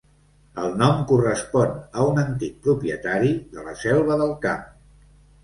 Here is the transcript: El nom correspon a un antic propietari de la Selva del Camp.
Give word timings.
El 0.61 0.71
nom 0.77 1.03
correspon 1.11 1.75
a 1.99 2.07
un 2.13 2.17
antic 2.23 2.57
propietari 2.69 3.35
de 3.53 3.69
la 3.69 3.77
Selva 3.83 4.19
del 4.25 4.35
Camp. 4.49 4.67